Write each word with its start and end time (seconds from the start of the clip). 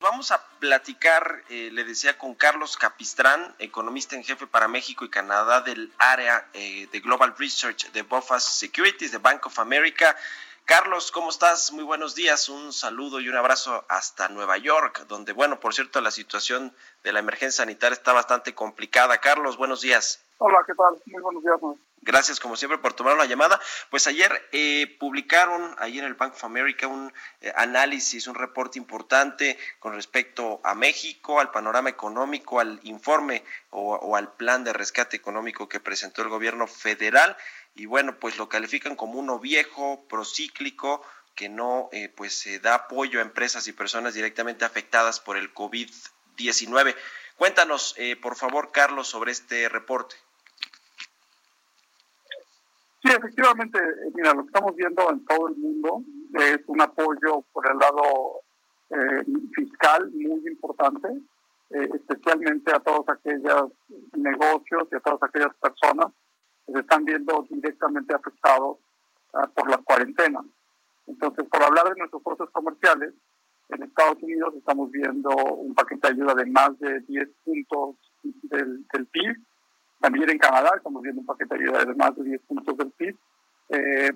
Vamos 0.00 0.30
a 0.30 0.40
platicar, 0.60 1.42
eh, 1.48 1.70
le 1.72 1.82
decía, 1.82 2.16
con 2.18 2.36
Carlos 2.36 2.76
Capistrán, 2.76 3.52
economista 3.58 4.14
en 4.14 4.22
jefe 4.22 4.46
para 4.46 4.68
México 4.68 5.04
y 5.04 5.10
Canadá 5.10 5.60
del 5.60 5.92
área 5.98 6.46
eh, 6.52 6.86
de 6.92 7.00
Global 7.00 7.34
Research 7.36 7.90
de 7.90 8.02
Bofas 8.02 8.44
Securities 8.44 9.10
de 9.10 9.18
Bank 9.18 9.44
of 9.46 9.58
America. 9.58 10.14
Carlos, 10.64 11.10
¿cómo 11.10 11.30
estás? 11.30 11.72
Muy 11.72 11.82
buenos 11.82 12.14
días. 12.14 12.48
Un 12.48 12.72
saludo 12.72 13.18
y 13.18 13.28
un 13.28 13.36
abrazo 13.36 13.84
hasta 13.88 14.28
Nueva 14.28 14.56
York, 14.56 15.04
donde, 15.08 15.32
bueno, 15.32 15.58
por 15.58 15.74
cierto, 15.74 16.00
la 16.00 16.12
situación 16.12 16.72
de 17.02 17.12
la 17.12 17.18
emergencia 17.18 17.64
sanitaria 17.64 17.94
está 17.94 18.12
bastante 18.12 18.54
complicada. 18.54 19.18
Carlos, 19.18 19.56
buenos 19.56 19.80
días. 19.80 20.22
Hola, 20.38 20.58
¿qué 20.64 20.74
tal? 20.74 21.02
Muy 21.06 21.22
buenos 21.22 21.42
días. 21.42 21.58
Gracias, 22.00 22.38
como 22.38 22.56
siempre, 22.56 22.78
por 22.78 22.92
tomar 22.92 23.16
la 23.16 23.26
llamada. 23.26 23.60
Pues 23.90 24.06
ayer 24.06 24.48
eh, 24.52 24.96
publicaron, 25.00 25.74
ahí 25.78 25.98
en 25.98 26.04
el 26.04 26.14
Bank 26.14 26.34
of 26.34 26.44
America, 26.44 26.86
un 26.86 27.12
eh, 27.40 27.52
análisis, 27.56 28.28
un 28.28 28.36
reporte 28.36 28.78
importante 28.78 29.58
con 29.80 29.94
respecto 29.94 30.60
a 30.64 30.74
México, 30.74 31.40
al 31.40 31.50
panorama 31.50 31.90
económico, 31.90 32.60
al 32.60 32.78
informe 32.84 33.44
o, 33.70 34.16
al 34.16 34.32
plan 34.34 34.64
de 34.64 34.72
rescate 34.72 35.16
económico 35.16 35.68
que 35.68 35.80
presentó 35.80 36.22
el 36.22 36.28
gobierno 36.28 36.66
federal. 36.66 37.36
Y 37.74 37.86
bueno, 37.86 38.18
pues 38.18 38.38
lo 38.38 38.48
califican 38.48 38.96
como 38.96 39.18
uno 39.18 39.38
viejo, 39.38 40.06
procíclico, 40.08 41.02
que 41.34 41.48
no 41.48 41.88
eh, 41.92 42.08
pues 42.08 42.38
se 42.38 42.58
da 42.60 42.74
apoyo 42.74 43.18
a 43.18 43.22
empresas 43.22 43.66
y 43.68 43.72
personas 43.72 44.14
directamente 44.14 44.64
afectadas 44.64 45.20
por 45.20 45.36
el 45.36 45.52
COVID-19. 45.52 46.96
Cuéntanos, 47.36 47.94
eh, 47.96 48.16
por 48.16 48.34
favor, 48.34 48.72
Carlos, 48.72 49.08
sobre 49.08 49.32
este 49.32 49.68
reporte. 49.68 50.16
Sí, 53.08 53.14
efectivamente, 53.14 53.78
mira, 54.12 54.34
lo 54.34 54.42
que 54.42 54.48
estamos 54.48 54.76
viendo 54.76 55.10
en 55.10 55.24
todo 55.24 55.48
el 55.48 55.56
mundo 55.56 56.02
es 56.34 56.58
un 56.66 56.78
apoyo 56.82 57.42
por 57.54 57.66
el 57.66 57.78
lado 57.78 58.42
eh, 58.90 59.24
fiscal 59.54 60.10
muy 60.12 60.46
importante, 60.46 61.08
eh, 61.70 61.88
especialmente 61.94 62.70
a 62.70 62.80
todos 62.80 63.08
aquellos 63.08 63.72
negocios 64.14 64.88
y 64.92 64.96
a 64.96 65.00
todas 65.00 65.22
aquellas 65.22 65.54
personas 65.56 66.12
que 66.66 66.74
se 66.74 66.80
están 66.80 67.06
viendo 67.06 67.46
directamente 67.48 68.14
afectados 68.14 68.76
uh, 69.32 69.48
por 69.54 69.70
la 69.70 69.78
cuarentena. 69.78 70.44
Entonces, 71.06 71.48
por 71.48 71.62
hablar 71.62 71.88
de 71.88 72.00
nuestros 72.00 72.22
socios 72.22 72.50
comerciales, 72.50 73.14
en 73.70 73.84
Estados 73.84 74.22
Unidos 74.22 74.52
estamos 74.54 74.90
viendo 74.90 75.30
un 75.30 75.74
paquete 75.74 76.08
de 76.08 76.12
ayuda 76.12 76.34
de 76.34 76.44
más 76.44 76.78
de 76.78 77.00
10 77.00 77.26
puntos 77.42 77.96
del 78.22 79.06
PIB, 79.12 79.34
también 80.00 80.30
en 80.30 80.38
Canadá 80.38 80.70
estamos 80.76 81.02
viendo 81.02 81.20
un 81.20 81.26
paquete 81.26 81.56
de 81.56 81.64
ayuda 81.64 81.84
de 81.84 81.94
más 81.94 82.14
de 82.16 82.24
10 82.24 82.42
puntos 82.42 82.76
del 82.76 82.90
PIB. 82.92 83.16
Eh, 83.70 84.12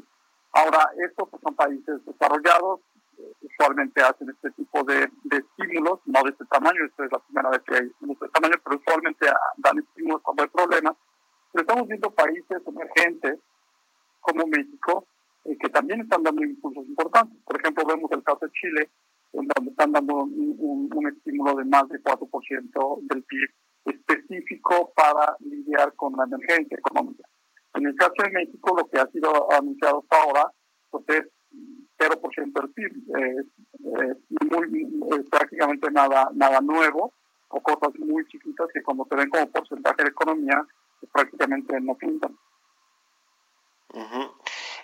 ahora, 0.52 0.90
estos 1.04 1.28
son 1.42 1.54
países 1.54 2.04
desarrollados, 2.04 2.80
eh, 3.18 3.32
usualmente 3.42 4.00
hacen 4.02 4.30
este 4.30 4.50
tipo 4.52 4.82
de, 4.84 5.10
de, 5.24 5.38
estímulos, 5.38 6.00
no 6.06 6.22
de 6.22 6.30
este 6.30 6.44
tamaño, 6.46 6.84
esta 6.86 7.04
es 7.04 7.12
la 7.12 7.18
primera 7.18 7.50
vez 7.50 7.62
que 7.62 7.74
hay 7.74 7.86
estímulos 7.86 8.20
de 8.20 8.26
este 8.26 8.40
tamaño, 8.40 8.60
pero 8.64 8.76
usualmente 8.76 9.26
dan 9.56 9.78
estímulos 9.78 10.22
cuando 10.22 10.42
hay 10.44 10.48
problemas. 10.48 10.96
Pero 11.52 11.62
estamos 11.62 11.88
viendo 11.88 12.10
países 12.10 12.62
emergentes 12.66 13.38
como 14.20 14.46
México, 14.46 15.06
eh, 15.44 15.58
que 15.58 15.68
también 15.68 16.00
están 16.02 16.22
dando 16.22 16.44
impulsos 16.44 16.86
importantes. 16.86 17.36
Por 17.44 17.60
ejemplo, 17.60 17.84
vemos 17.84 18.10
el 18.12 18.22
caso 18.22 18.46
de 18.46 18.52
Chile, 18.52 18.90
donde 19.32 19.70
están 19.70 19.90
dando 19.92 20.14
un 20.14 21.08
estímulo 21.08 21.56
de 21.56 21.64
más 21.64 21.88
de 21.88 22.00
4% 22.02 22.98
del 23.02 23.22
PIB 23.24 23.50
específico 23.84 24.92
para 24.94 25.36
lidiar 25.40 25.94
con 25.94 26.14
la 26.16 26.24
emergencia 26.24 26.78
económica. 26.78 27.24
En 27.74 27.86
el 27.86 27.94
caso 27.96 28.14
de 28.22 28.30
México, 28.30 28.74
lo 28.76 28.86
que 28.88 28.98
ha 28.98 29.06
sido 29.08 29.50
anunciado 29.52 30.00
hasta 30.00 30.22
ahora 30.22 30.52
pues 30.90 31.04
es 31.08 31.24
0% 31.98 32.52
del 32.52 32.70
PIB. 32.70 32.92
Es, 33.16 33.46
muy, 34.50 35.18
es 35.18 35.30
prácticamente 35.30 35.90
nada, 35.90 36.30
nada 36.34 36.60
nuevo 36.60 37.12
o 37.48 37.60
cosas 37.62 37.94
muy 37.98 38.26
chiquitas 38.28 38.68
que 38.72 38.82
como 38.82 39.06
se 39.06 39.14
ven 39.14 39.28
como 39.28 39.50
porcentaje 39.50 40.02
de 40.02 40.10
economía, 40.10 40.66
pues 41.00 41.12
prácticamente 41.12 41.80
no 41.80 41.94
pintan. 41.96 42.36
Uh 43.94 44.00
-huh. 44.00 44.32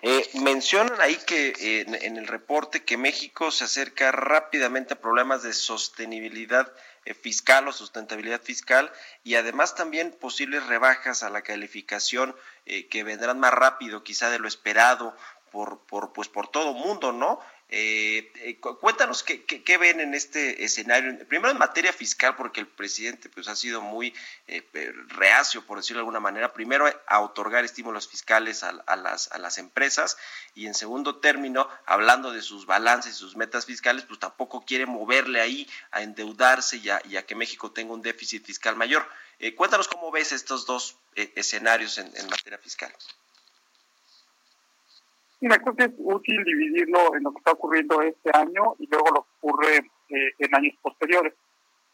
Eh, 0.03 0.29
mencionan 0.43 1.01
ahí 1.01 1.17
que 1.27 1.49
eh, 1.49 1.81
en, 1.87 1.95
en, 1.95 2.17
el 2.19 2.27
reporte 2.27 2.85
que 2.85 2.97
México 2.97 3.51
se 3.51 3.65
acerca 3.65 4.13
rápidamente 4.13 4.95
a 4.95 5.01
problemas 5.01 5.43
de 5.43 5.53
sostenibilidad 5.53 6.67
eh, 6.69 6.73
fiscal 7.21 7.69
o 7.69 7.73
sustentabilidad 7.73 8.43
fiscal 8.43 8.93
y 9.25 9.37
además 9.37 9.75
también 9.75 10.13
posibles 10.13 10.67
rebajas 10.67 11.23
a 11.23 11.31
la 11.31 11.43
calificación 11.43 12.37
eh, 12.67 12.89
que 12.89 13.05
vendrán 13.05 13.41
más 13.41 13.53
rápido 13.53 14.03
quizá 14.03 14.31
de 14.31 14.39
lo 14.39 14.49
esperado 14.49 15.17
por, 15.51 15.81
por, 15.87 16.13
pues 16.13 16.29
por 16.29 16.49
todo 16.49 16.75
mundo, 16.75 17.13
¿no? 17.13 17.41
Eh, 17.71 18.33
eh, 18.37 18.59
cuéntanos 18.61 19.23
qué, 19.23 19.79
ven 19.79 20.01
en 20.01 20.15
este 20.15 20.65
escenario. 20.65 21.19
Primero 21.29 21.51
en 21.51 21.59
materia 21.59 21.93
fiscal, 21.93 22.35
porque 22.35 22.61
el 22.61 22.67
presidente 22.67 23.29
pues, 23.29 23.47
ha 23.49 23.57
sido 23.57 23.83
muy 23.83 24.15
eh, 24.47 24.63
reacio, 25.09 25.67
por 25.67 25.77
decirlo 25.77 25.99
de 25.99 26.03
alguna 26.03 26.21
manera, 26.21 26.55
primero 26.55 26.87
a 27.07 27.21
otorgar 27.21 27.65
estímulos 27.65 28.09
fiscales 28.09 28.63
a, 28.63 28.73
las, 28.97 29.31
a 29.33 29.39
las 29.39 29.59
empresas 29.59 30.17
y 30.55 30.67
en 30.67 30.75
segundo 30.75 31.17
término, 31.17 31.69
hablando 31.85 32.33
de 32.33 32.41
sus 32.41 32.65
balances 32.65 33.13
y 33.13 33.19
sus 33.19 33.37
metas 33.37 33.67
fiscales, 33.67 34.05
pues 34.05 34.19
tampoco 34.19 34.65
quiere 34.65 34.87
moverle 34.87 35.43
ahí 35.43 35.69
a 35.91 36.03
endeudarse 36.03 36.79
y 36.79 36.89
a, 36.89 37.03
y 37.05 37.17
a 37.17 37.27
que 37.27 37.35
México 37.35 37.71
tenga 37.71 37.93
un 37.93 38.01
déficit 38.01 38.47
fiscal 38.47 38.77
mayor. 38.77 39.07
Eh, 39.41 39.55
cuéntanos 39.55 39.89
cómo 39.89 40.11
ves 40.11 40.33
estos 40.33 40.65
dos 40.65 40.97
eh, 41.17 41.33
escenarios 41.37 41.99
en, 41.99 42.11
en 42.17 42.29
materia 42.31 42.59
fiscal. 42.59 42.93
Mira, 45.41 45.59
creo 45.59 45.77
que 45.77 45.85
es 45.85 45.93
útil 45.99 46.43
dividirlo 46.45 47.15
en 47.15 47.23
lo 47.23 47.33
que 47.33 47.39
está 47.39 47.53
ocurriendo 47.53 48.03
este 48.03 48.31
año 48.35 48.75
y 48.79 48.89
luego 48.89 49.07
lo 49.15 49.23
que 49.23 49.29
ocurre 49.41 49.77
eh, 50.09 50.33
en 50.39 50.55
años 50.55 50.75
posteriores. 50.83 51.33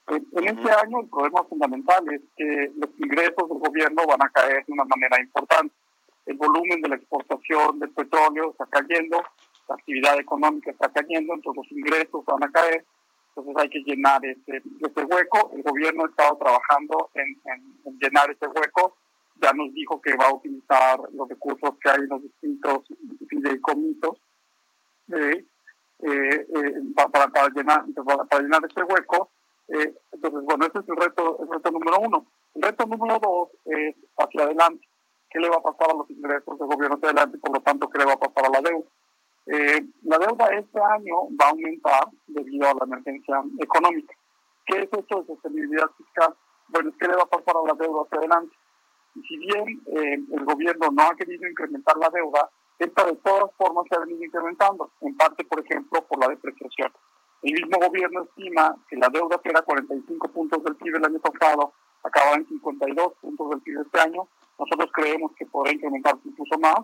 En, 0.09 0.27
en 0.33 0.59
este 0.59 0.71
año 0.73 1.01
el 1.01 1.09
problema 1.09 1.45
fundamental 1.45 2.05
es 2.13 2.23
que 2.37 2.73
los 2.77 2.91
ingresos 2.99 3.49
del 3.49 3.59
gobierno 3.59 4.03
van 4.07 4.23
a 4.23 4.31
caer 4.31 4.65
de 4.65 4.73
una 4.73 4.85
manera 4.85 5.21
importante. 5.21 5.75
El 6.25 6.37
volumen 6.37 6.81
de 6.81 6.89
la 6.89 6.97
exportación 6.97 7.79
del 7.81 7.91
petróleo 7.91 8.53
está 8.53 8.65
cayendo, 8.67 9.23
la 9.69 9.75
actividad 9.75 10.19
económica 10.19 10.71
está 10.71 10.89
cayendo, 10.89 11.35
entonces 11.35 11.63
los 11.63 11.73
ingresos 11.73 12.25
van 12.25 12.45
a 12.45 12.51
caer, 12.51 12.85
entonces 13.29 13.63
hay 13.63 13.69
que 13.69 13.81
llenar 13.81 14.25
ese, 14.25 14.63
ese 14.81 15.05
hueco. 15.05 15.51
El 15.55 15.63
gobierno 15.63 16.05
ha 16.05 16.09
estado 16.09 16.39
trabajando 16.39 17.11
en, 17.13 17.29
en, 17.45 17.75
en 17.85 17.99
llenar 17.99 18.31
ese 18.31 18.47
hueco 18.47 18.97
ya 19.41 19.53
nos 19.53 19.73
dijo 19.75 20.01
que 20.01 20.17
va 20.17 20.27
a 20.27 20.35
utilizar 20.35 21.01
los 21.13 21.29
recursos 21.29 21.71
que 21.81 21.91
hay 21.91 21.99
en 21.99 22.09
los 22.09 22.23
distintos 22.23 22.85
fideicomisos 23.29 24.19
eh, 25.13 25.45
eh, 26.01 26.47
eh, 26.57 26.75
para, 26.95 27.29
para, 27.29 27.49
llenar, 27.49 27.85
para, 28.29 28.43
llenar 28.43 28.63
ese 28.65 28.83
hueco. 28.83 29.31
Entonces, 29.67 30.43
bueno, 30.45 30.67
ese 30.67 30.79
es 30.79 30.89
el 30.89 30.97
reto, 30.97 31.39
el 31.41 31.49
reto 31.51 31.71
número 31.71 31.99
uno. 32.01 32.27
El 32.55 32.63
reto 32.63 32.87
número 32.87 33.19
dos 33.19 33.49
es 33.65 33.97
hacia 34.19 34.45
adelante. 34.45 34.87
¿Qué 35.31 35.41
le 35.41 35.49
va 35.49 35.57
a 35.57 35.63
pasar 35.63 35.91
a 35.91 35.95
los 35.95 36.09
ingresos 36.11 36.59
del 36.59 36.69
gobierno 36.69 36.97
hacia 36.97 37.09
adelante 37.09 37.39
por 37.39 37.53
lo 37.53 37.61
tanto 37.61 37.91
qué 37.91 37.99
le 37.99 38.05
va 38.05 38.13
a 38.13 38.19
pasar 38.19 38.47
a 38.47 38.51
la 38.51 38.61
deuda? 38.61 38.87
La 40.05 40.19
deuda 40.19 40.47
este 40.57 40.81
año 40.81 41.17
va 41.41 41.47
a 41.47 41.51
aumentar 41.51 42.09
debido 42.29 42.69
a 42.69 42.75
la 42.75 42.85
emergencia 42.85 43.43
económica. 43.59 44.15
¿Qué 44.67 44.79
es 44.79 44.89
esto 44.93 45.21
de 45.21 45.27
sostenibilidad 45.27 45.91
fiscal? 45.99 46.35
Bueno, 46.69 46.93
¿qué 46.99 47.09
le 47.09 47.17
va 47.17 47.23
a 47.23 47.27
pasar 47.27 47.57
a 47.57 47.67
la 47.67 47.75
deuda 47.75 48.03
hacia 48.03 48.19
adelante? 48.19 48.55
Y 49.15 49.23
si 49.23 49.37
bien 49.37 49.81
eh, 49.87 50.19
el 50.33 50.45
gobierno 50.45 50.89
no 50.91 51.03
ha 51.03 51.17
querido 51.17 51.49
incrementar 51.49 51.97
la 51.97 52.11
deuda, 52.11 52.51
esta 52.79 53.05
de 53.05 53.17
todas 53.17 53.51
formas 53.57 53.87
se 53.89 53.97
ha 53.97 54.01
venido 54.01 54.25
incrementando, 54.25 54.91
en 55.01 55.17
parte, 55.17 55.45
por 55.45 55.61
ejemplo, 55.61 56.05
por 56.07 56.19
la 56.19 56.29
depreciación. 56.29 56.93
El 57.43 57.53
mismo 57.53 57.79
gobierno 57.79 58.23
estima 58.23 58.75
que 58.89 58.97
la 58.97 59.09
deuda 59.09 59.39
que 59.39 59.51
era 59.51 59.63
45 59.63 60.29
puntos 60.29 60.65
del 60.65 60.77
PIB 60.77 60.97
el 60.97 61.05
año 61.05 61.19
pasado 61.21 61.73
acaba 62.03 62.35
en 62.35 62.49
52 62.49 63.13
puntos 63.21 63.51
del 63.51 63.61
PIB 63.61 63.81
este 63.83 64.01
año. 64.01 64.29
Nosotros 64.59 64.91
creemos 64.93 65.33
que 65.37 65.47
podrá 65.47 65.73
incrementarse 65.73 66.21
incluso 66.25 66.59
más, 66.59 66.81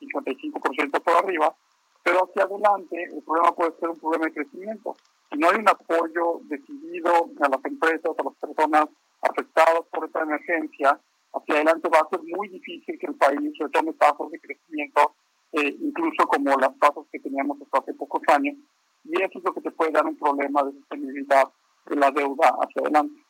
55% 0.00 1.02
por 1.02 1.14
arriba, 1.16 1.54
pero 2.02 2.24
hacia 2.24 2.44
adelante 2.44 3.02
el 3.02 3.22
problema 3.22 3.54
puede 3.54 3.72
ser 3.80 3.88
un 3.88 3.98
problema 3.98 4.26
de 4.26 4.32
crecimiento. 4.32 4.96
Si 5.30 5.38
no 5.38 5.50
hay 5.50 5.56
un 5.58 5.68
apoyo 5.68 6.40
decidido 6.44 7.30
a 7.40 7.48
las 7.48 7.64
empresas, 7.64 8.12
a 8.16 8.22
las 8.22 8.34
personas 8.34 8.88
afectadas 9.22 9.80
por 9.90 10.04
esta 10.04 10.22
emergencia, 10.22 11.00
hacia 11.34 11.54
adelante 11.56 11.88
va 11.88 12.00
a 12.00 12.08
ser 12.08 12.20
muy 12.22 12.48
difícil 12.48 12.98
que 12.98 13.06
el 13.06 13.14
país 13.16 13.52
retome 13.58 13.92
tasas 13.94 14.30
de 14.30 14.40
crecimiento, 14.40 15.16
eh, 15.52 15.76
incluso 15.80 16.26
como 16.26 16.56
las 16.56 16.78
tasas 16.78 17.04
que 17.10 17.20
teníamos 17.20 17.60
hasta 17.62 17.78
hace 17.78 17.94
pocos 17.94 18.22
años, 18.28 18.56
y 19.04 19.22
eso 19.22 19.38
es 19.38 19.44
lo 19.44 19.52
que 19.52 19.60
te 19.60 19.70
puede 19.70 19.92
dar 19.92 20.06
un 20.06 20.16
problema 20.16 20.62
de 20.62 20.72
sostenibilidad 20.72 21.48
de 21.86 21.96
la 21.96 22.10
deuda 22.10 22.56
hacia 22.60 22.82
adelante. 22.82 23.20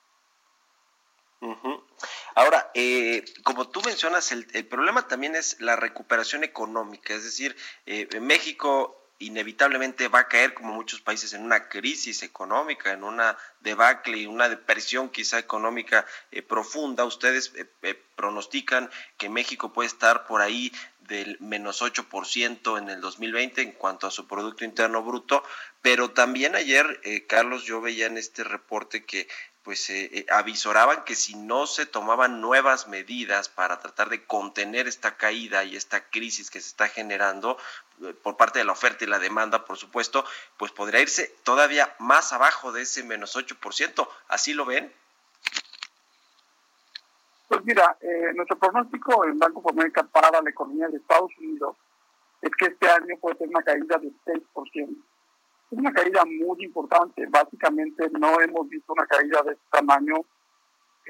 Ahora, 2.34 2.70
eh, 2.74 3.22
como 3.42 3.68
tú 3.68 3.82
mencionas, 3.84 4.32
el, 4.32 4.66
problema 4.66 5.06
también 5.06 5.36
es 5.36 5.60
la 5.60 5.76
recuperación 5.76 6.42
económica, 6.42 7.12
es 7.14 7.24
decir, 7.24 7.54
eh, 7.84 8.08
México 8.20 9.03
inevitablemente 9.26 10.08
va 10.08 10.20
a 10.20 10.28
caer, 10.28 10.54
como 10.54 10.72
muchos 10.72 11.00
países, 11.00 11.32
en 11.32 11.42
una 11.42 11.68
crisis 11.68 12.22
económica, 12.22 12.92
en 12.92 13.04
una 13.04 13.36
debacle 13.60 14.18
y 14.18 14.26
una 14.26 14.48
depresión 14.48 15.08
quizá 15.08 15.38
económica 15.38 16.06
eh, 16.30 16.42
profunda. 16.42 17.04
Ustedes 17.04 17.52
eh, 17.56 17.66
eh, 17.82 18.00
pronostican 18.16 18.90
que 19.16 19.28
México 19.28 19.72
puede 19.72 19.88
estar 19.88 20.26
por 20.26 20.40
ahí 20.40 20.72
del 21.00 21.36
menos 21.40 21.82
8% 21.82 22.78
en 22.78 22.88
el 22.88 23.00
2020 23.00 23.62
en 23.62 23.72
cuanto 23.72 24.06
a 24.06 24.10
su 24.10 24.26
Producto 24.26 24.64
Interno 24.64 25.02
Bruto, 25.02 25.42
pero 25.82 26.12
también 26.12 26.54
ayer, 26.54 27.00
Carlos, 27.26 27.64
yo 27.64 27.82
veía 27.82 28.06
en 28.06 28.16
este 28.16 28.42
reporte 28.42 29.04
que 29.04 29.28
pues 29.64 29.88
eh, 29.88 30.26
avisoraban 30.30 31.04
que 31.04 31.14
si 31.14 31.34
no 31.36 31.66
se 31.66 31.86
tomaban 31.86 32.42
nuevas 32.42 32.86
medidas 32.86 33.48
para 33.48 33.80
tratar 33.80 34.10
de 34.10 34.24
contener 34.26 34.86
esta 34.86 35.16
caída 35.16 35.64
y 35.64 35.74
esta 35.74 36.04
crisis 36.10 36.50
que 36.50 36.60
se 36.60 36.68
está 36.68 36.88
generando 36.88 37.56
eh, 38.02 38.12
por 38.22 38.36
parte 38.36 38.58
de 38.58 38.66
la 38.66 38.72
oferta 38.72 39.04
y 39.04 39.08
la 39.08 39.18
demanda, 39.18 39.64
por 39.64 39.78
supuesto, 39.78 40.24
pues 40.58 40.70
podría 40.70 41.00
irse 41.00 41.34
todavía 41.44 41.94
más 41.98 42.34
abajo 42.34 42.72
de 42.72 42.82
ese 42.82 43.02
menos 43.04 43.36
8%. 43.36 44.06
¿Así 44.28 44.52
lo 44.52 44.66
ven? 44.66 44.92
Pues 47.48 47.64
mira, 47.64 47.96
eh, 48.02 48.32
nuestro 48.34 48.58
pronóstico 48.58 49.24
en 49.24 49.38
Banco 49.38 49.62
América 49.70 50.02
para 50.02 50.42
la 50.42 50.50
economía 50.50 50.88
de 50.88 50.98
Estados 50.98 51.30
Unidos 51.38 51.76
es 52.42 52.50
que 52.58 52.66
este 52.66 52.86
año 52.90 53.16
puede 53.18 53.36
tener 53.36 53.56
una 53.56 53.64
caída 53.64 53.96
de 53.96 54.12
6% 54.26 54.44
es 54.74 55.13
una 55.70 55.92
caída 55.92 56.22
muy 56.24 56.64
importante. 56.64 57.26
Básicamente 57.28 58.08
no 58.18 58.40
hemos 58.40 58.68
visto 58.68 58.92
una 58.92 59.06
caída 59.06 59.42
de 59.42 59.52
este 59.52 59.64
tamaño 59.70 60.16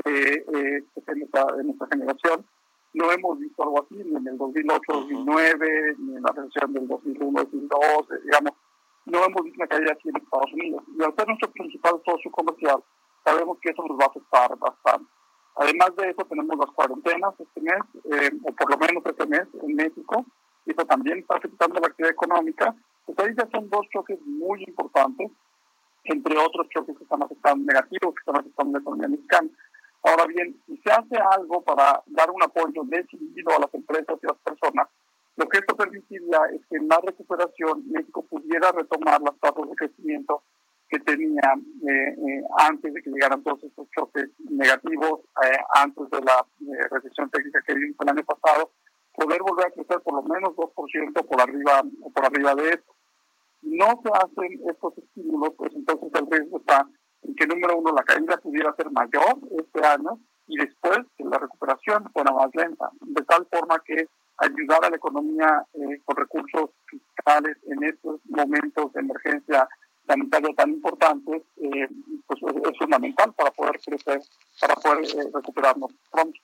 eh, 0.05 0.45
eh, 0.55 0.85
en, 1.07 1.19
nuestra, 1.19 1.87
generación. 1.91 2.47
No 2.95 3.11
hemos 3.11 3.39
visto 3.39 3.63
algo 3.63 3.83
así 3.83 3.97
ni 3.97 4.17
en 4.17 4.27
el 4.27 4.39
2008-2009, 4.39 5.97
ni 5.99 6.17
en 6.17 6.23
la 6.23 6.33
versión 6.33 6.73
del 6.73 6.89
2001-2002, 6.89 8.23
digamos. 8.23 8.53
No 9.07 9.25
hemos 9.25 9.45
visto 9.45 9.59
una 9.61 9.67
caída 9.67 9.93
así 9.93 10.09
en 10.09 10.17
Estados 10.17 10.53
Unidos. 10.53 10.83
Y 10.97 11.03
al 11.03 11.15
ser 11.15 11.27
nuestro 11.27 11.51
principal 11.53 12.01
socio 12.05 12.31
comercial, 12.31 12.83
sabemos 13.25 13.59
que 13.61 13.71
eso 13.71 13.83
nos 13.87 13.99
va 13.99 14.05
a 14.05 14.09
afectar 14.09 14.59
bastante. 14.59 15.11
Además 15.57 15.95
de 15.97 16.11
eso, 16.11 16.25
tenemos 16.25 16.57
las 16.59 16.71
cuarentenas 16.75 17.35
este 17.39 17.61
mes, 17.61 17.81
eh, 18.13 18.31
o 18.43 18.53
por 18.53 18.71
lo 18.71 18.79
menos 18.79 19.05
este 19.07 19.27
mes 19.27 19.47
en 19.63 19.75
México, 19.75 20.25
eso 20.67 20.85
también 20.87 21.19
está 21.19 21.37
afectando 21.37 21.81
la 21.81 21.89
actividad 21.89 22.13
económica 22.13 22.75
pues 23.07 23.19
ahí 23.19 23.35
ya 23.37 23.49
son 23.51 23.69
dos 23.69 23.87
choques 23.93 24.19
muy 24.25 24.65
importantes, 24.67 25.31
entre 26.05 26.39
otros 26.39 26.69
choques 26.71 26.97
que 26.97 27.05
están 27.05 27.23
afectando 27.23 27.65
negativos, 27.65 28.15
que 28.15 28.21
están 28.21 28.37
afectando 28.37 28.73
la 28.73 28.83
economía 28.83 29.09
mexicana. 29.09 29.49
Ahora 30.03 30.27
bien, 30.27 30.57
si 30.67 30.77
se 30.79 30.91
hace 30.91 31.17
algo 31.33 31.63
para 31.63 32.03
dar 32.07 32.31
un 32.31 32.43
apoyo 32.43 32.83
decidido 32.85 33.57
a 33.57 33.61
las 33.61 33.75
empresas 33.75 34.19
y 34.23 34.27
a 34.27 34.33
las 34.33 34.39
personas, 34.39 34.89
lo 35.37 35.49
que 35.49 35.59
esto 35.59 35.77
permitiría 35.77 36.39
es 36.53 36.61
que 36.67 36.77
en 36.77 36.89
la 36.89 37.01
recuperación 37.05 37.91
México 37.91 38.23
pudiera 38.23 38.71
retomar 38.71 39.21
las 39.21 39.39
tasas 39.41 39.69
de 39.69 39.77
crecimiento 39.77 40.43
que 40.89 41.01
tenía 41.01 41.55
eh, 41.89 42.09
eh, 42.13 42.43
antes 42.59 42.93
de 42.93 43.03
que 43.03 43.11
llegaran 43.11 43.43
todos 43.43 43.65
estos 43.65 43.89
choques 43.91 44.29
negativos, 44.39 45.21
eh, 45.43 45.57
antes 45.75 46.09
de 46.11 46.21
la 46.21 46.47
recesión 46.91 47.31
técnica 47.31 47.63
que 47.67 47.75
vimos 47.75 47.97
el 48.01 48.09
año 48.11 48.25
pasado, 48.25 48.71
poder 49.15 49.43
volver 49.43 49.67
a 49.67 49.71
crecer 49.71 50.01
por 50.01 50.15
lo 50.15 50.23
menos 50.23 50.55
2% 50.57 51.27
por 51.27 51.41
arriba, 51.41 51.83
por 52.13 52.25
arriba 52.25 52.55
de 52.55 52.69
eso 52.71 52.95
no 53.65 54.01
se 54.03 54.11
hacen 54.13 54.61
estos 54.69 54.99
estímulos, 54.99 55.55
pues 55.57 55.73
entonces 55.75 56.11
el 56.15 56.31
riesgo 56.31 56.59
está 56.59 56.87
en 57.23 57.35
que, 57.35 57.47
número 57.47 57.79
uno, 57.79 57.93
la 57.93 58.03
caída 58.03 58.37
pudiera 58.37 58.75
ser 58.77 58.91
mayor 58.91 59.39
este 59.59 59.87
año 59.87 60.19
y 60.47 60.59
después 60.59 60.99
que 61.17 61.25
la 61.25 61.39
recuperación 61.39 62.11
fuera 62.13 62.33
más 62.33 62.51
lenta, 62.55 62.91
de 63.01 63.23
tal 63.23 63.47
forma 63.51 63.83
que 63.85 64.07
ayudar 64.37 64.85
a 64.85 64.91
la 64.91 64.97
economía 64.97 65.65
eh, 65.73 66.01
con 66.05 66.17
recursos 66.17 66.71
fiscales 66.87 67.57
en 67.67 67.85
estos 67.85 68.21
momentos 68.27 68.93
de 68.93 69.01
emergencia 69.01 69.69
sanitaria 70.07 70.55
tan 70.55 70.71
importantes, 70.71 71.43
eh, 71.57 71.89
pues 72.27 72.41
es 72.43 72.79
fundamental 72.79 73.33
para 73.33 73.51
poder 73.53 73.81
crecer, 73.81 74.21
para 74.61 74.75
poder 74.75 75.05
eh, 75.05 75.31
recuperarnos 75.33 75.93
pronto. 76.11 76.39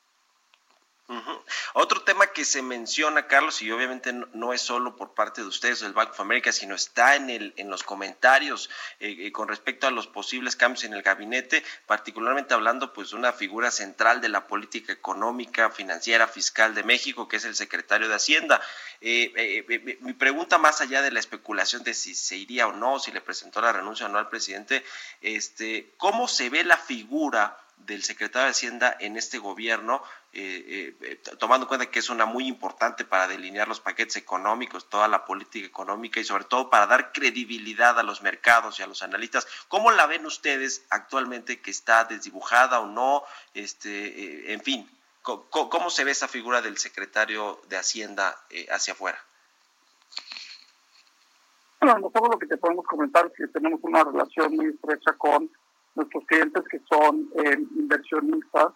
Otro 1.75 2.03
tema 2.03 2.29
que 2.29 2.45
se 2.45 2.63
menciona, 2.63 3.27
Carlos, 3.27 3.63
y 3.63 3.71
obviamente 3.73 4.13
no, 4.13 4.53
es 4.53 4.61
solo 4.61 4.97
por 4.97 5.15
parte 5.15 5.41
de 5.41 5.49
ustedes 5.49 5.81
del 5.81 5.93
Bank 5.93 6.11
of 6.11 6.21
America, 6.21 6.53
sino 6.53 6.75
está 6.75 7.17
en, 7.17 7.31
el, 7.31 7.53
en 7.57 7.69
los 7.69 7.83
comentarios 7.83 8.71
eh, 9.01 9.17
eh, 9.19 9.33
con 9.33 9.49
respecto 9.49 9.87
a 9.87 9.91
los 9.91 10.07
posibles 10.07 10.55
cambios 10.55 10.85
en 10.85 10.95
el 10.95 11.03
gabinete, 11.03 11.65
particularmente 11.87 12.55
hablando 12.55 12.93
pues 12.93 13.11
de 13.11 13.17
una 13.17 13.33
figura 13.33 13.71
central 13.71 14.21
de 14.21 14.29
la 14.29 14.47
política 14.47 14.93
económica, 14.93 15.71
financiera, 15.71 16.29
fiscal 16.29 16.75
de 16.75 16.85
México, 16.85 17.27
que 17.27 17.39
es 17.39 17.45
el 17.45 17.57
secretario 17.57 18.09
de 18.09 18.15
Hacienda. 18.15 18.61
Eh, 19.01 19.99
mi 20.01 20.13
pregunta 20.13 20.59
más 20.59 20.81
allá 20.81 21.03
de 21.03 21.11
la 21.11 21.21
especulación 21.21 21.83
de 21.83 21.95
si 21.95 22.15
se 22.15 22.37
iría 22.37 22.69
o 22.69 22.73
no, 22.73 23.01
si 23.01 23.11
le 23.11 23.21
presentó 23.21 23.61
la 23.61 23.73
renuncia 23.73 24.07
o 24.07 24.09
no 24.09 24.19
al 24.19 24.29
presidente, 24.29 24.85
este, 25.21 25.93
¿cómo 25.97 26.29
se 26.29 26.51
ve 26.51 26.63
la 26.63 26.77
figura 26.77 27.57
del 27.87 28.03
secretario 28.03 28.47
de 28.47 28.51
Hacienda 28.51 28.97
en 29.01 29.17
este 29.17 29.39
gobierno, 29.39 30.03
eh, 30.33 30.95
eh, 31.01 31.17
tomando 31.39 31.65
en 31.65 31.69
cuenta 31.69 31.91
que 31.91 31.99
es 31.99 32.11
una 32.11 32.27
muy 32.27 32.47
importante 32.47 33.05
para 33.05 33.27
delinear 33.27 33.69
los 33.69 33.81
paquetes 33.81 34.17
económicos, 34.17 34.89
toda 34.89 35.09
la 35.09 35.25
política 35.25 35.67
económica 35.67 36.21
y 36.21 36.25
sobre 36.25 36.45
todo 36.45 36.71
para 36.71 36.87
dar 36.87 37.13
credibilidad 37.13 37.99
a 37.99 38.03
los 38.03 38.23
mercados 38.23 38.79
y 38.79 38.83
a 38.83 38.87
los 38.87 39.03
analistas. 39.03 39.47
¿Cómo 39.69 39.91
la 39.91 40.07
ven 40.07 40.27
ustedes 40.27 40.85
actualmente 40.91 41.61
que 41.61 41.71
está 41.71 42.05
desdibujada 42.05 42.81
o 42.81 42.87
no? 42.87 43.23
Este, 43.55 43.91
eh, 43.91 44.53
en 44.53 44.61
fin, 44.61 44.91
¿cómo, 45.23 45.91
se 45.91 46.05
ve 46.05 46.13
esa 46.13 46.29
figura 46.29 46.63
del 46.63 46.79
secretario 46.79 47.61
de 47.69 47.77
Hacienda 47.77 48.37
hacia 48.71 48.93
afuera? 48.93 49.19
Bueno, 51.81 51.99
nosotros 51.99 52.29
lo 52.33 52.39
que 52.39 52.47
te 52.47 52.57
podemos 52.59 52.85
comentar 52.87 53.27
es 53.27 53.33
que 53.33 53.49
tenemos 53.49 53.81
una 53.83 54.05
relación 54.05 54.55
muy 54.55 54.67
estrecha 54.67 55.15
con 55.15 55.51
nuestros 55.95 56.25
clientes 56.27 56.63
que 56.71 56.81
son 56.91 57.29
eh, 57.45 57.59
inversionistas 57.77 58.73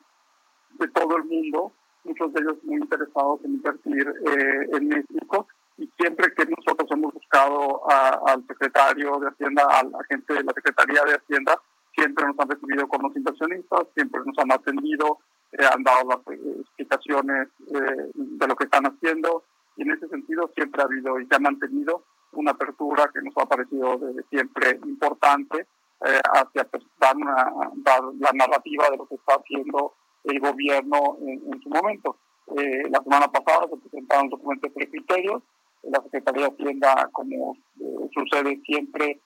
de 0.78 0.88
todo 0.88 1.16
el 1.16 1.24
mundo, 1.24 1.72
muchos 2.04 2.32
de 2.32 2.40
ellos 2.40 2.56
muy 2.64 2.76
interesados 2.76 3.40
en 3.44 3.54
invertir 3.54 4.08
eh, 4.08 4.68
en 4.72 4.88
México. 4.88 5.46
Y 5.76 5.90
siempre 5.98 6.32
que 6.34 6.44
nosotros 6.46 6.88
hemos 6.92 7.12
buscado 7.12 7.82
al 7.90 8.46
secretario 8.46 9.18
de 9.18 9.28
Hacienda, 9.28 9.66
al 9.70 9.92
agente 9.96 10.34
de 10.34 10.44
la 10.44 10.52
Secretaría 10.52 11.02
de 11.04 11.16
Hacienda, 11.16 11.60
siempre 11.96 12.24
nos 12.26 12.38
han 12.38 12.48
recibido 12.48 12.86
con 12.86 13.02
los 13.02 13.16
inversionistas, 13.16 13.86
siempre 13.94 14.20
nos 14.24 14.38
han 14.38 14.52
atendido, 14.52 15.18
eh, 15.52 15.64
han 15.64 15.82
dado 15.82 16.08
las 16.10 16.36
explicaciones 16.60 17.48
de 17.58 18.46
lo 18.46 18.54
que 18.54 18.64
están 18.64 18.86
haciendo. 18.86 19.44
Y 19.76 19.82
en 19.82 19.92
ese 19.92 20.06
sentido 20.08 20.48
siempre 20.54 20.82
ha 20.82 20.84
habido 20.84 21.18
y 21.18 21.26
se 21.26 21.34
ha 21.34 21.40
mantenido 21.40 22.04
una 22.32 22.52
apertura 22.52 23.10
que 23.12 23.22
nos 23.22 23.34
ha 23.36 23.46
parecido 23.46 23.98
desde 23.98 24.22
siempre 24.28 24.78
importante 24.84 25.66
eh, 26.06 26.20
hacia 26.34 26.64
pues, 26.64 26.82
dar, 26.98 27.16
la 27.16 28.32
narrativa 28.34 28.90
de 28.90 28.96
lo 28.98 29.06
que 29.06 29.14
está 29.14 29.36
haciendo 29.36 29.94
el 30.24 30.38
gobierno 30.38 31.16
en, 31.20 31.62
su 31.62 31.68
momento. 31.70 32.18
Eh, 32.56 32.82
la 32.90 33.02
semana 33.02 33.28
pasada 33.28 33.66
se 33.68 33.76
presentaron 33.76 34.28
documentos 34.28 34.72
de 34.74 34.88
criterios. 34.90 35.42
La 35.82 36.02
Secretaría 36.02 36.48
de 36.48 36.52
Hacienda, 36.52 37.08
como 37.12 37.56
eh, 37.80 38.08
sucede 38.12 38.60
siempre, 38.64 39.20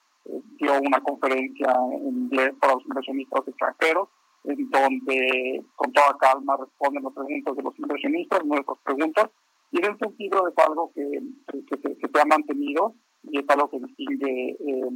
dio 0.57 0.79
una 0.79 1.01
conferencia 1.01 1.73
en 1.93 2.07
inglés 2.07 2.53
para 2.59 2.75
los 2.75 2.85
inversionistas 2.85 3.47
extranjeros, 3.47 4.09
en 4.45 4.69
donde 4.69 5.65
con 5.75 5.91
toda 5.91 6.17
calma 6.17 6.57
responden 6.57 7.03
las 7.03 7.13
preguntas 7.13 7.55
de 7.55 7.63
los 7.63 7.79
inversionistas, 7.79 8.45
nuestras 8.45 8.77
preguntas, 8.83 9.29
y 9.71 9.79
en 9.79 9.83
ese 9.85 9.97
sentido 9.99 10.47
es 10.47 10.65
algo 10.65 10.91
que, 10.93 11.03
que 11.51 12.07
se 12.07 12.21
ha 12.21 12.25
mantenido 12.25 12.93
y 13.23 13.39
es 13.39 13.45
algo 13.49 13.69
que 13.69 13.79
distingue 13.79 14.51
eh, 14.51 14.89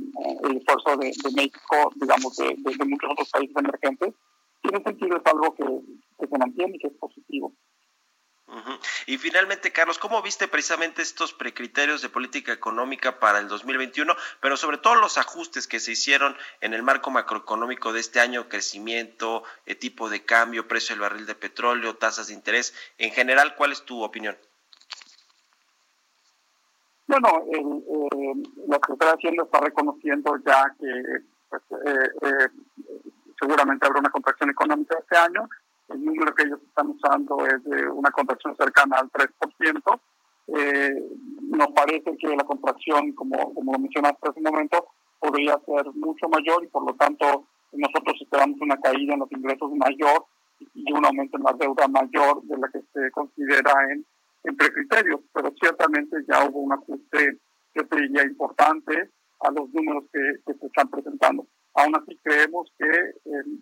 el 0.43 0.57
esfuerzo 0.57 0.97
de, 0.97 1.13
México, 1.35 1.91
digamos, 1.95 2.35
de, 2.37 2.55
muchos 2.85 3.11
otros 3.11 3.29
países 3.29 3.55
emergentes. 3.55 4.13
Y 4.63 4.67
en 4.69 4.75
ese 4.75 4.83
sentido 4.85 5.17
es 5.17 5.25
algo 5.25 5.53
que, 5.55 6.27
se 6.27 6.37
mantiene 6.37 6.77
y 6.77 6.79
que 6.79 6.87
es 6.87 6.93
positivo. 6.93 7.53
Y 9.07 9.17
finalmente, 9.17 9.71
Carlos, 9.71 9.97
¿cómo 9.97 10.21
viste 10.21 10.47
precisamente 10.47 11.01
estos 11.01 11.33
precriterios 11.33 12.01
de 12.01 12.09
política 12.09 12.53
económica 12.53 13.19
para 13.19 13.39
el 13.39 13.47
2021, 13.47 14.15
pero 14.41 14.57
sobre 14.57 14.77
todo 14.77 14.95
los 14.95 15.17
ajustes 15.17 15.67
que 15.67 15.79
se 15.79 15.93
hicieron 15.93 16.35
en 16.61 16.73
el 16.73 16.83
marco 16.83 17.09
macroeconómico 17.09 17.93
de 17.93 17.99
este 17.99 18.19
año, 18.19 18.49
crecimiento, 18.49 19.43
eh, 19.65 19.75
tipo 19.75 20.09
de 20.09 20.23
cambio, 20.23 20.67
precio 20.67 20.93
del 20.93 21.01
barril 21.01 21.25
de 21.25 21.35
petróleo, 21.35 21.95
tasas 21.95 22.27
de 22.27 22.35
interés? 22.35 22.75
En 22.97 23.11
general, 23.11 23.55
¿cuál 23.55 23.71
es 23.71 23.83
tu 23.85 24.03
opinión? 24.03 24.37
Bueno, 27.13 27.43
el, 27.51 28.43
lo 28.67 28.79
que 28.79 28.93
está 28.93 29.11
haciendo 29.11 29.43
está 29.43 29.59
reconociendo 29.59 30.35
ya 30.43 30.75
que 30.79 31.21
pues, 31.47 31.61
eh, 31.85 32.09
eh, 32.23 32.47
seguramente 33.39 33.85
habrá 33.85 33.99
una 33.99 34.09
contracción 34.09 34.49
económica 34.49 34.97
este 34.97 35.15
año. 35.15 35.47
El 35.89 36.03
número 36.03 36.33
que 36.33 36.41
ellos 36.41 36.59
están 36.63 36.87
usando 36.87 37.45
es 37.45 37.63
de 37.65 37.87
una 37.87 38.09
contracción 38.09 38.55
cercana 38.55 38.97
al 38.97 39.11
3%. 39.11 39.99
Eh, 40.47 41.03
nos 41.51 41.67
parece 41.67 42.17
que 42.17 42.35
la 42.35 42.45
contracción, 42.45 43.11
como, 43.11 43.53
como 43.53 43.73
lo 43.73 43.77
mencionaste 43.77 44.29
hace 44.29 44.39
un 44.39 44.51
momento, 44.51 44.87
podría 45.19 45.59
ser 45.67 45.85
mucho 45.93 46.27
mayor 46.29 46.63
y 46.63 46.67
por 46.67 46.83
lo 46.83 46.95
tanto 46.95 47.45
nosotros 47.73 48.17
esperamos 48.19 48.59
una 48.59 48.77
caída 48.77 49.13
en 49.13 49.19
los 49.19 49.31
ingresos 49.31 49.71
mayor 49.75 50.25
y 50.73 50.91
un 50.91 51.05
aumento 51.05 51.37
en 51.37 51.43
la 51.43 51.53
deuda 51.53 51.87
mayor 51.87 52.41
de 52.41 52.57
la 52.57 52.69
que 52.69 52.81
se 52.91 53.11
considera 53.11 53.71
en, 53.91 54.03
en 54.43 54.55
precriterios, 54.55 55.21
pero 55.33 55.53
ciertamente 55.59 56.17
ya 56.27 56.43
hubo 56.45 56.59
un 56.59 56.73
ajuste, 56.73 57.39
yo 57.75 57.87
te 57.87 58.05
importante 58.25 59.09
a 59.39 59.51
los 59.51 59.69
números 59.73 60.05
que, 60.11 60.19
se 60.45 60.65
están 60.65 60.89
presentando. 60.89 61.45
Aún 61.73 61.95
así 61.95 62.17
creemos 62.23 62.71
que, 62.77 62.85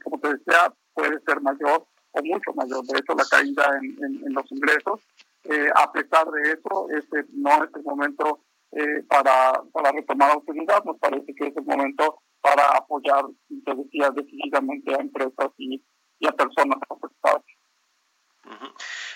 como 0.03 0.19
te 0.19 0.33
decía, 0.33 0.73
puede 0.93 1.19
ser 1.21 1.41
mayor 1.41 1.85
o 2.11 2.23
mucho 2.23 2.53
mayor. 2.53 2.85
De 2.85 2.99
hecho, 2.99 3.13
la 3.15 3.25
caída 3.29 3.79
en, 3.81 4.25
en, 4.25 4.33
los 4.33 4.51
ingresos, 4.51 5.01
eh, 5.45 5.69
a 5.73 5.91
pesar 5.91 6.29
de 6.29 6.51
eso, 6.51 6.87
este 6.89 7.25
no 7.31 7.63
es 7.63 7.69
el 7.73 7.83
momento 7.83 8.39
eh, 8.71 9.03
para, 9.07 9.63
para 9.71 9.91
retomar 9.91 10.31
autoridad. 10.31 10.83
Nos 10.83 10.97
parece 10.99 11.33
que 11.33 11.47
es 11.47 11.57
el 11.57 11.63
momento 11.63 12.19
para 12.41 12.65
apoyar, 12.77 13.25
te 13.65 13.75
decía, 13.75 14.09
decididamente 14.11 14.93
a 14.93 14.97
empresas 14.97 15.51
y, 15.57 15.81
y 16.19 16.27
a 16.27 16.31
personas 16.31 16.79
afectadas. 16.89 17.43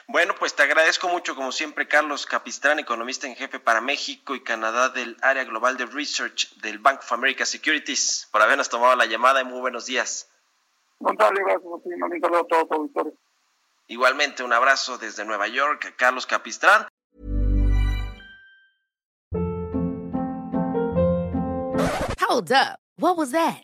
Bueno, 0.08 0.36
pues 0.38 0.56
te 0.56 0.62
agradezco 0.62 1.10
mucho, 1.10 1.36
como 1.36 1.52
siempre, 1.52 1.88
Carlos 1.88 2.28
Capistrán, 2.28 2.78
economista 2.78 3.26
en 3.26 3.36
jefe 3.36 3.60
para 3.60 3.82
México 3.82 4.36
y 4.36 4.44
Canadá 4.44 4.90
del 4.90 5.18
área 5.22 5.44
global 5.46 5.78
de 5.78 5.88
research 5.88 6.54
del 6.58 6.78
Bank 6.78 7.00
of 7.00 7.12
America 7.12 7.46
Securities, 7.46 8.28
por 8.32 8.42
habernos 8.42 8.70
tomado 8.70 8.96
la 8.96 9.06
llamada 9.06 9.42
y 9.42 9.46
muy 9.46 9.60
buenos 9.60 9.88
días. 9.88 10.30
Igualmente, 13.88 14.44
un 14.44 14.54
abrazo 14.54 14.98
desde 14.98 15.26
Nueva 15.26 15.48
York, 15.48 15.96
Carlos 15.98 16.28
Capistrán. 16.28 16.88
Hold 22.22 22.52
up. 22.52 22.80
What 22.98 23.18
was 23.18 23.32
that? 23.32 23.64